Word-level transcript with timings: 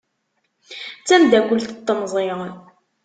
D 0.99 1.03
tameddakelt 1.07 1.69
n 1.73 1.79
temẓi. 1.85 2.29